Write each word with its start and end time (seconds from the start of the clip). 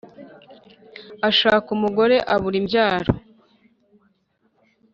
ashaka 1.29 1.67
umugore 1.77 2.15
abura 2.33 2.55
imbyaro 2.61 3.13